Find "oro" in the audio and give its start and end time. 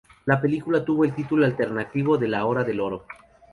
2.79-3.05